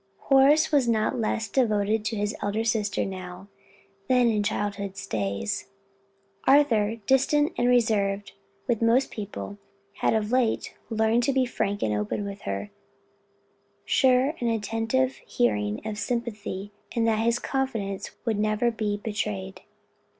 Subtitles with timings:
[0.17, 3.49] Horace was not less devoted to his elder sister now
[4.07, 5.67] than in childhood's days;
[6.45, 8.31] Arthur, distant and reserved
[8.65, 9.59] with most people,
[9.97, 12.71] had of late learned to be very frank and open with her,
[13.85, 19.61] sure of an attentive hearing, of sympathy, and that his confidence would never be betrayed.